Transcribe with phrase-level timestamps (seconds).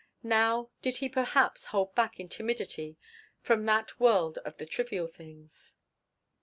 [0.23, 2.97] Now did he perhaps hold back in timidity
[3.43, 5.75] from that world of the trivial things?